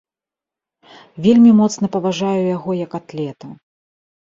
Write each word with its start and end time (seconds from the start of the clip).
Вельмі 1.25 1.51
моцна 1.59 1.91
паважаю 1.97 2.41
яго 2.55 2.71
як 2.83 2.91
атлета. 3.03 3.55